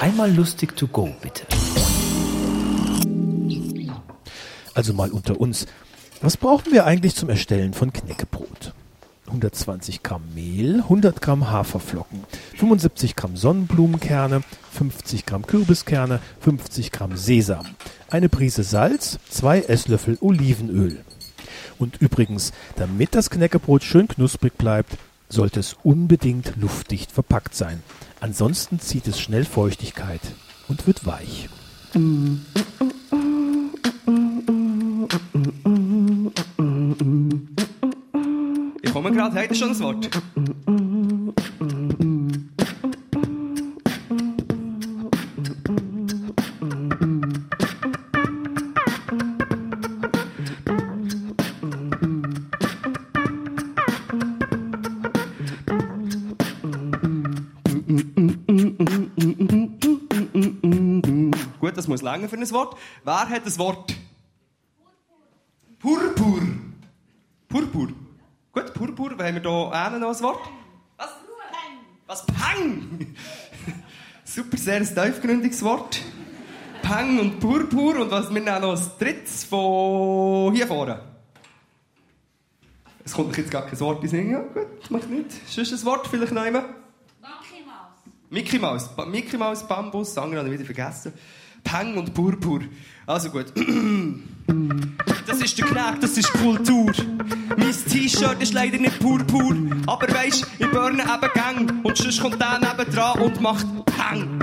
[0.00, 1.46] Einmal lustig to go, bitte.
[4.74, 5.66] Also mal unter uns.
[6.20, 8.74] Was brauchen wir eigentlich zum Erstellen von Knäckebrot?
[9.28, 12.24] 120 Gramm Mehl, 100 Gramm Haferflocken,
[12.56, 17.66] 75 Gramm Sonnenblumenkerne, 50 Gramm Kürbiskerne, 50 Gramm Sesam,
[18.10, 21.00] eine Prise Salz, zwei Esslöffel Olivenöl.
[21.78, 24.96] Und übrigens, damit das Knäckebrot schön knusprig bleibt,
[25.28, 27.82] sollte es unbedingt luftdicht verpackt sein.
[28.20, 30.20] Ansonsten zieht es schnell Feuchtigkeit
[30.68, 31.48] und wird weich.
[38.82, 40.10] Ich komme gerade, ihr schon ein Wort?
[61.86, 62.76] Das muss länger für ein Wort.
[63.04, 63.94] Wer hat das Wort?
[65.78, 66.42] Purpur.
[67.48, 67.88] Purpur.
[68.52, 69.10] Gut, Purpur.
[69.10, 70.48] Haben wir hier einen noch ein Wort?
[70.96, 71.10] Was?
[72.06, 72.26] Was?
[72.26, 73.14] Pang!
[74.24, 76.00] Super, sehr ein tiefgründiges Wort.
[76.82, 78.00] Pang und Purpur.
[78.00, 81.00] Und was wir nehmen noch ein drittes von hier vorne.
[83.04, 84.30] Es kommt jetzt gar kein Wort in Sinn.
[84.30, 85.36] Ja, gut, macht nichts.
[85.46, 86.64] Sonst ein Wort vielleicht noch immer?
[88.28, 88.90] Mickey Mouse.
[89.06, 91.12] Mickey Mouse, Bambus, das andere habe ich wieder vergessen.
[91.66, 92.60] Peng und Purpur.
[93.06, 93.46] Also gut.
[95.26, 96.92] Das ist der Knack, das ist Kultur.
[97.56, 99.56] Mein T-Shirt ist leider nicht purpur.
[99.86, 101.84] Aber weisst, ich burne eben Gang.
[101.84, 104.38] Und sonst kommt der neben dran und macht Peng.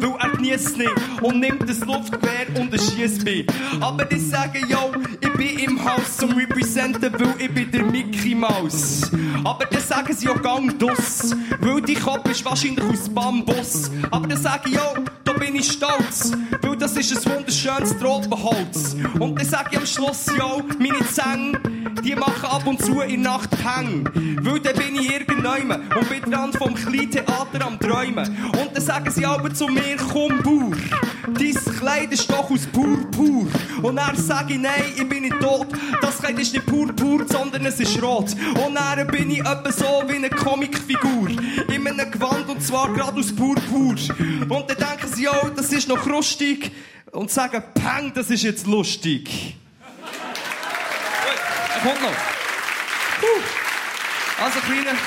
[0.00, 3.46] Weil er genießt nicht und nimmt das Luftgewehr und schießt mich.
[3.80, 8.34] Aber die sagen, yo, ich bin im Haus zum Representen, weil ich bin der Mickey
[8.34, 9.10] Mouse.
[9.44, 13.92] Aber dann sagen sie auch Gang dus, weil die Kopf ist wahrscheinlich aus Bambus.
[14.10, 15.04] Aber dann sage ich, yo,
[15.38, 18.96] bin ich stolz, weil das ist ein wunderschönes Tropenholz.
[19.18, 21.60] Und dann sage ich am Schluss, yo, meine Zähne,
[22.02, 24.08] die machen ab und zu in Nacht Peng.
[24.42, 28.36] Weil dann bin ich irgendjemand und bin dran vom Kleintheater am Träumen.
[28.52, 30.76] Und dann sagen sie aber zu mir, komm Bauer,
[31.38, 33.46] dein Kleid ist doch aus Purpur.
[33.82, 35.68] Und dann sage ich, nein, ich bin nicht tot.
[36.00, 38.34] Das Kleid ist nicht Purpur, sondern es ist rot.
[38.66, 41.28] Und dann bin ich etwa so wie eine Comicfigur.
[41.72, 43.96] In einem Gewand und zwar gerade aus Purpur.
[44.48, 46.72] Und dann denken sie, oh, das ist noch rustig.
[47.12, 49.54] Und sagen, Peng, das ist jetzt lustig.
[51.74, 52.10] Er kommt noch.
[53.20, 54.42] Puh.
[54.42, 54.98] Also, kleiner,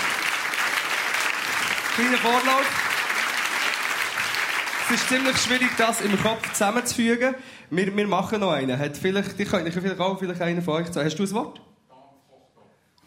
[1.96, 2.66] kleiner Vorlauf.
[4.86, 7.34] Es ist ziemlich schwierig, das im Kopf zusammenzufügen.
[7.72, 8.78] Wir, wir machen noch einen.
[8.78, 11.06] Hat vielleicht, ich könnte vielleicht auch vielleicht einen von euch sagen.
[11.08, 11.62] Hast du ein Wort?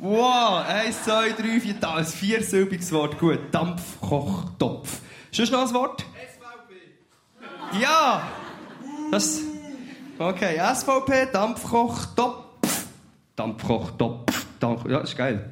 [0.04, 3.20] Wow, eins, zwei, drei, vier, da, ein viersilbiges Wort.
[3.20, 4.98] Gut, Dampfkochtopf.
[5.30, 6.00] Sonst noch ein Wort?
[6.00, 7.80] SVP.
[7.80, 8.26] Ja!
[9.12, 9.42] Das,
[10.18, 12.86] okay, SVP, Dampfkochtopf.
[13.36, 14.46] Dampfkochtopf.
[14.58, 15.48] Dampf, ja, ist geil.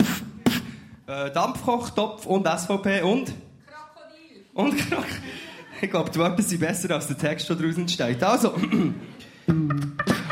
[1.06, 3.32] Äh, Dampfkochtopf und SVP und?
[3.68, 4.44] Krokodil.
[4.54, 5.06] Und Krokodil.
[5.80, 8.20] Ich glaube, die Wörter sind besser, als der Text schon draußen steht.
[8.24, 8.56] Also.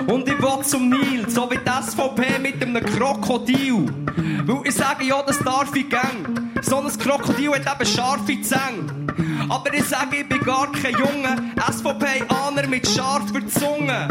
[0.09, 3.87] Und ich will zum Nil, so wie die SVP mit einem Krokodil.
[4.47, 6.51] Weil ich sage, ja, das darf ich gern.
[6.63, 9.07] So ein Krokodil hat eben scharfe Zähne.
[9.51, 14.09] Aber ich sage, ich bin gar kein Junge SVP-Aner mit scharfer Zunge.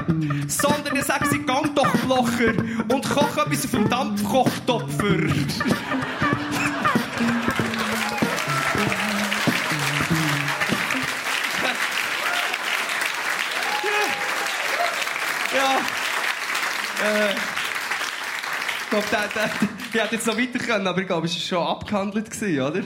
[0.48, 2.54] Sondern ich sage, sie gang doch Blocher
[2.94, 5.18] und koch etwas auf dem Dampfkochtopfer.
[15.58, 15.80] Ja.
[17.04, 17.34] Äh,
[18.84, 19.50] ich glaube, der, der,
[19.92, 22.82] ich hätte jetzt noch weiter können, aber ich glaube, es war schon abgehandelt, gewesen, oder?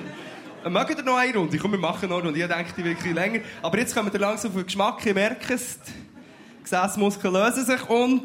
[0.64, 1.58] Äh, Mögt ihr noch eine Runde?
[1.58, 2.40] Komm, wir machen noch eine Runde.
[2.40, 3.42] Ich denke, die wirklich länger.
[3.62, 5.06] Aber jetzt kommen wir langsam auf den Geschmack.
[5.06, 5.80] Ihr merkt es.
[5.80, 8.24] Die Gesäßmuskeln lösen sich und...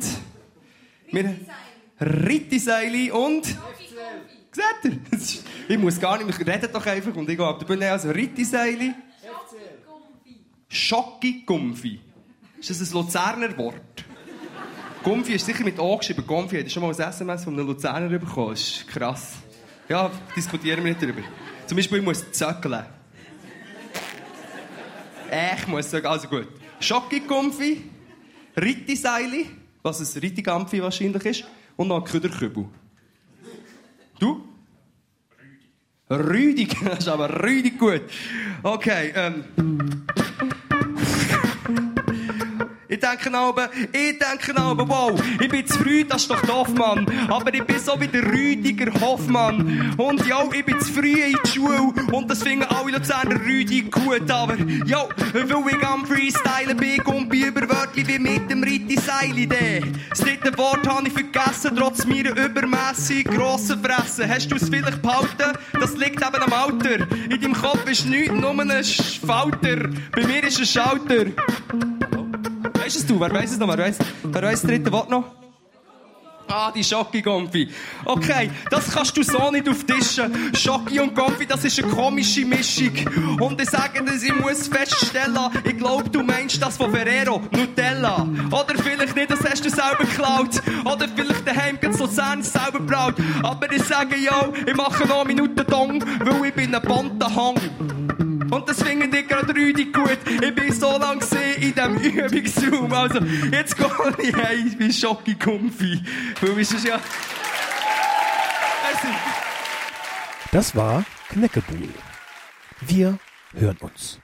[1.10, 1.34] Wir...
[1.98, 3.46] Rittiseile und...
[3.46, 4.98] Seht ihr?
[5.68, 6.54] Ich muss gar nicht mehr...
[6.54, 7.90] Redet doch einfach und ich gehe ab der Bühne.
[7.90, 8.94] Also Rittiseile...
[10.68, 12.00] Schocki-Gumpfi.
[12.58, 14.04] Ist das ein Luzerner Wort?
[15.06, 16.26] Gumpfi ist sicher mit O geschrieben.
[16.26, 18.50] Gumpfi hat schon mal ein SMS von einem Luzerner bekommen.
[18.50, 19.34] Das ist krass.
[19.88, 21.22] Ja, diskutieren wir nicht darüber.
[21.64, 22.84] Zum Beispiel, ich muss zöckeln.
[25.30, 26.12] Ich muss zöckeln.
[26.12, 26.48] Also gut.
[26.80, 27.84] Schocki-Gumpfi,
[28.60, 29.44] Rittiseile,
[29.84, 31.44] was ein Rittigampfi wahrscheinlich ist,
[31.76, 32.64] und noch Küderkübel.
[34.18, 34.42] Du?
[36.10, 36.74] Rüdig.
[36.74, 36.76] Rüdig.
[36.84, 38.02] Das ist aber rüdig gut.
[38.64, 39.44] Okay, ähm...
[43.08, 47.06] Denke aber, ich denke aber, wow, ich bin zu früh, das ist doch doof, Mann.
[47.28, 49.94] Aber ich bin so wie der Rüdiger Hoffmann.
[49.96, 51.92] Und ja, ich bin zu früh in die Schule.
[52.10, 54.28] Und das finden alle Luzerner Rüdi gut.
[54.28, 54.56] Aber,
[54.86, 59.82] ja, weil ich am Freestylen bin, und bei Überwörtli wie mit dem Ritti Seilidee.
[60.10, 64.28] Das dritte Wort habe ich vergessen, trotz meiner übermässig grossen Fresse.
[64.28, 65.56] Hast du es vielleicht behalten?
[65.80, 67.06] Das liegt eben am Alter.
[67.30, 68.84] In deinem Kopf ist nichts, nur ein
[69.24, 69.90] Falter.
[70.10, 71.26] Bei mir ist ein Schalter.
[72.86, 73.18] Weißt es du?
[73.18, 73.66] Wer weiß es noch?
[73.66, 75.24] Wer weiß, wer das dritte Wort noch?
[76.46, 77.68] Ah, die Schocki-Gomfi.
[78.04, 80.54] Okay, das kannst du so nicht auftischen.
[80.54, 82.92] Schocki und Gomfi, das ist eine komische Mischung.
[83.40, 88.28] Und ich sage dir, ich muss feststellen, ich glaube, du meinst das von Ferrero, Nutella.
[88.52, 90.62] Oder vielleicht nicht, das hast du selber geklaut.
[90.84, 93.16] Oder vielleicht daheim ganz Luzern selber braut.
[93.42, 97.34] Aber ich sage, yo, ich mache noch eine Minute Dong, weil ich bin ein bunter
[97.34, 98.25] Hang.
[98.50, 100.18] Und das finden ich gerade richtig gut.
[100.26, 101.24] Ich bin so lange
[101.56, 102.92] in diesem Übungsraum.
[102.92, 103.18] Also,
[103.50, 103.86] jetzt gehe
[104.18, 106.02] ich heim, ich bin Schocki-Gomfi.
[106.40, 107.00] Weil es ist ja...
[108.82, 109.18] Merci.
[110.52, 111.88] Das war Kneckebuhl.
[112.80, 113.18] Wir
[113.54, 114.20] hören uns.